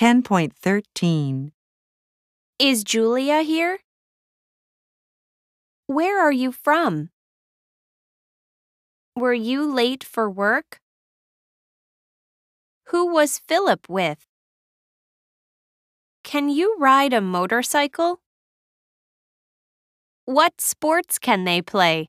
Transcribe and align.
10.13. 0.00 1.50
Is 2.58 2.84
Julia 2.84 3.42
here? 3.42 3.80
Where 5.88 6.18
are 6.18 6.32
you 6.32 6.52
from? 6.52 7.10
Were 9.14 9.34
you 9.34 9.70
late 9.70 10.02
for 10.02 10.30
work? 10.30 10.80
Who 12.86 13.12
was 13.12 13.42
Philip 13.46 13.90
with? 13.90 14.24
Can 16.24 16.48
you 16.48 16.78
ride 16.78 17.12
a 17.12 17.20
motorcycle? 17.20 18.20
What 20.24 20.62
sports 20.62 21.18
can 21.18 21.44
they 21.44 21.60
play? 21.60 22.08